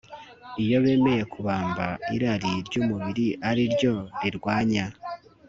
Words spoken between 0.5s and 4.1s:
iyo bemeye kubamba irari ry'umubiri ari ryo